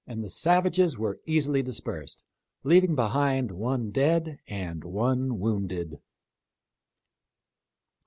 the 0.07 0.29
savages 0.29 0.97
were 0.97 1.19
easily 1.27 1.61
dispersed, 1.61 2.23
leaving 2.63 2.95
behind 2.95 3.51
one 3.51 3.91
dead 3.91 4.39
and 4.47 4.83
one 4.83 5.37
wounded. 5.39 5.99